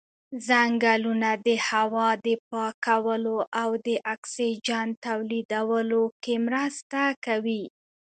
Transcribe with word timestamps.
ځنګلونه 0.47 1.29
د 1.47 1.47
هوا 1.67 2.09
د 2.25 2.27
پاکولو 2.49 3.37
او 3.61 3.69
د 3.87 3.87
اکسیجن 4.13 4.87
تولیدولو 5.05 6.03
کې 6.23 6.35
مرسته 6.45 7.01
کوي. 7.25 7.63